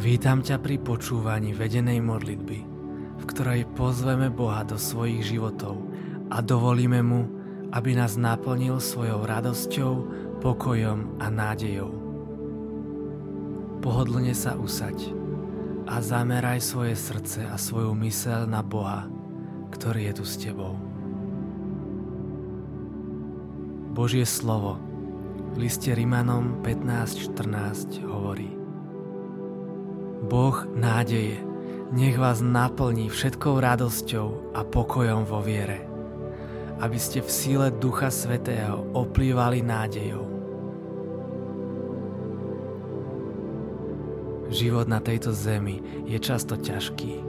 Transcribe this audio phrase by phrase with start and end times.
[0.00, 2.58] Vítam ťa pri počúvaní vedenej modlitby,
[3.20, 5.76] v ktorej pozveme Boha do svojich životov
[6.32, 7.28] a dovolíme Mu,
[7.68, 9.92] aby nás naplnil svojou radosťou,
[10.40, 11.92] pokojom a nádejou.
[13.84, 15.12] Pohodlne sa usaď
[15.84, 19.04] a zameraj svoje srdce a svoju mysel na Boha,
[19.68, 20.80] ktorý je tu s tebou.
[23.92, 24.80] Božie slovo
[25.52, 28.59] v liste Rimanom 15.14 hovorí
[30.30, 31.42] Boh nádeje,
[31.90, 35.82] nech vás naplní všetkou radosťou a pokojom vo viere,
[36.78, 40.22] aby ste v síle Ducha Svetého oplývali nádejou.
[44.54, 47.26] Život na tejto zemi je často ťažký.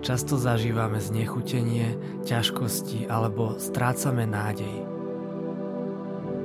[0.00, 4.88] Často zažívame znechutenie, ťažkosti alebo strácame nádej.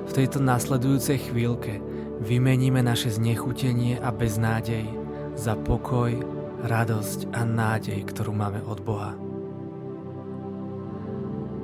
[0.07, 1.79] V tejto nasledujúcej chvíľke
[2.19, 5.06] vymeníme naše znechutenie a beznádej
[5.37, 6.17] za pokoj,
[6.65, 9.13] radosť a nádej, ktorú máme od Boha.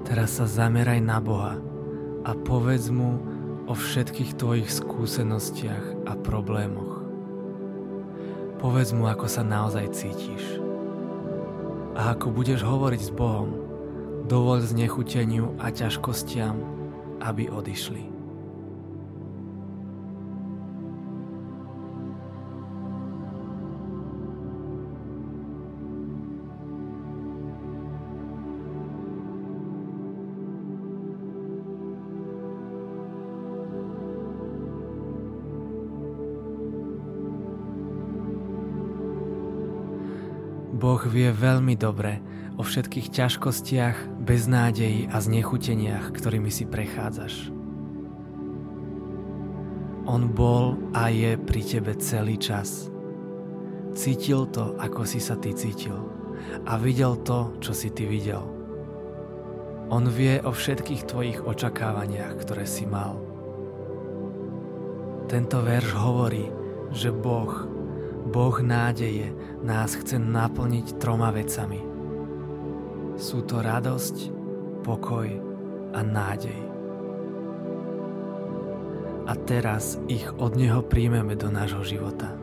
[0.05, 1.57] Teraz sa zameraj na Boha
[2.21, 3.17] a povedz mu
[3.65, 7.01] o všetkých tvojich skúsenostiach a problémoch.
[8.61, 10.61] Povedz mu, ako sa naozaj cítiš.
[11.97, 13.57] A ako budeš hovoriť s Bohom,
[14.29, 16.55] dovoľ znechuteniu a ťažkostiam,
[17.25, 18.22] aby odišli.
[40.73, 42.17] Boh vie veľmi dobre
[42.57, 47.53] o všetkých ťažkostiach, beznádeji a znechuteniach, ktorými si prechádzaš.
[50.09, 52.89] On bol a je pri tebe celý čas.
[53.93, 55.95] Cítil to, ako si sa ty cítil
[56.65, 58.43] a videl to, čo si ty videl.
[59.93, 63.21] On vie o všetkých tvojich očakávaniach, ktoré si mal.
[65.29, 66.49] Tento verš hovorí,
[66.89, 67.82] že Boh
[68.33, 69.29] Boh nádeje
[69.61, 71.77] nás chce naplniť troma vecami.
[73.13, 74.33] Sú to radosť,
[74.81, 75.29] pokoj
[75.93, 76.57] a nádej.
[79.29, 82.33] A teraz ich od Neho príjmeme do nášho života.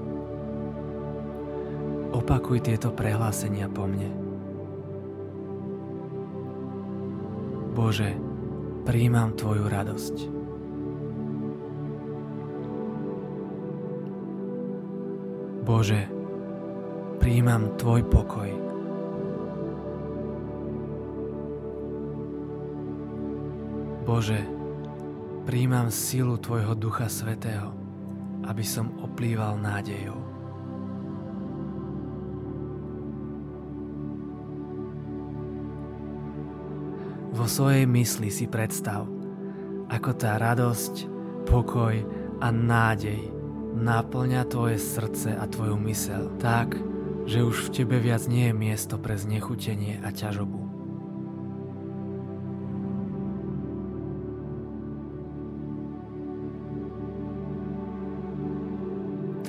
[2.15, 4.15] Opakuj tieto prehlásenia po mne.
[7.75, 8.15] Bože,
[8.87, 10.40] príjmam Tvoju radosť.
[15.71, 16.03] Bože,
[17.23, 18.51] príjmam Tvoj pokoj.
[24.03, 24.43] Bože,
[25.47, 27.71] príjmam silu Tvojho Ducha Svetého,
[28.51, 30.19] aby som oplýval nádejou.
[37.31, 39.07] Vo svojej mysli si predstav,
[39.87, 41.07] ako tá radosť,
[41.47, 41.95] pokoj
[42.43, 43.40] a nádej
[43.75, 46.77] náplňa tvoje srdce a tvoju mysel tak,
[47.25, 50.61] že už v tebe viac nie je miesto pre znechutenie a ťažobu.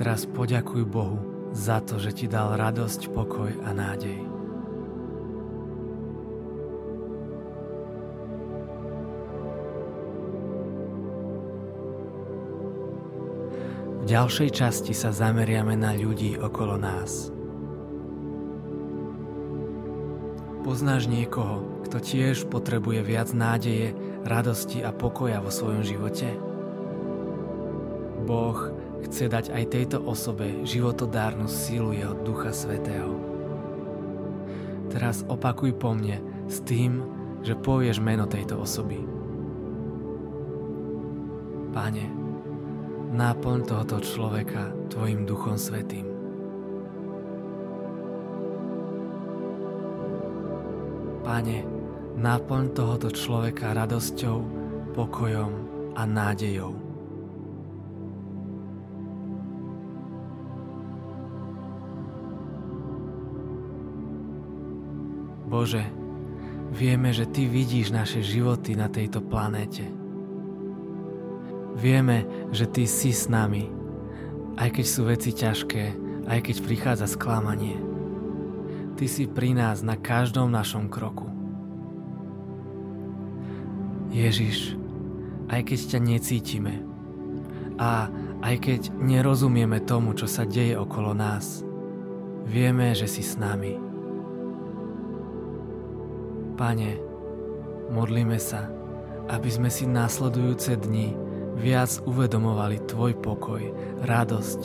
[0.02, 1.22] Teraz poďakuj Bohu
[1.54, 4.31] za to, že ti dal radosť, pokoj a nádej.
[14.02, 17.30] V ďalšej časti sa zameriame na ľudí okolo nás.
[20.66, 23.94] Poznáš niekoho, kto tiež potrebuje viac nádeje,
[24.26, 26.34] radosti a pokoja vo svojom živote?
[28.26, 28.74] Boh
[29.06, 33.14] chce dať aj tejto osobe životodárnu sílu jeho Ducha Svetého.
[34.90, 37.06] Teraz opakuj po mne s tým,
[37.46, 38.98] že povieš meno tejto osoby.
[41.70, 42.21] Pane,
[43.12, 46.08] Náplň tohoto človeka Tvojim Duchom Svetým.
[51.20, 51.60] Pane,
[52.16, 54.38] náplň tohoto človeka radosťou,
[54.96, 55.52] pokojom
[56.00, 56.72] a nádejou.
[65.52, 65.84] Bože,
[66.72, 69.84] vieme, že Ty vidíš naše životy na tejto planéte–
[71.76, 73.72] Vieme, že Ty si s nami,
[74.60, 75.84] aj keď sú veci ťažké,
[76.28, 77.80] aj keď prichádza sklamanie.
[79.00, 81.28] Ty si pri nás na každom našom kroku.
[84.12, 84.76] Ježiš,
[85.48, 86.76] aj keď ťa necítime
[87.80, 91.62] a Aj keď nerozumieme tomu, čo sa deje okolo nás,
[92.50, 93.78] vieme, že si s nami.
[96.58, 96.98] Pane,
[97.94, 98.66] modlíme sa,
[99.30, 101.14] aby sme si následujúce dni
[101.58, 103.62] viac uvedomovali Tvoj pokoj,
[104.06, 104.62] radosť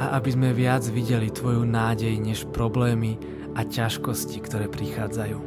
[0.00, 3.20] a aby sme viac videli Tvoju nádej než problémy
[3.58, 5.38] a ťažkosti, ktoré prichádzajú.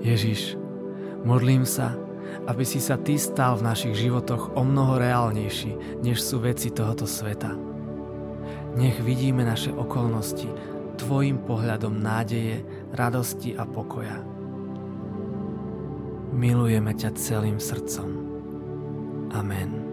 [0.00, 0.56] Ježiš,
[1.28, 1.92] modlím sa,
[2.48, 7.04] aby si sa Ty stal v našich životoch o mnoho reálnejší, než sú veci tohoto
[7.04, 7.52] sveta.
[8.78, 10.48] Nech vidíme naše okolnosti
[11.00, 12.60] Tvojim pohľadom nádeje,
[12.92, 14.29] radosti a pokoja.
[16.30, 18.10] Milujeme ťa celým srdcom.
[19.34, 19.89] Amen.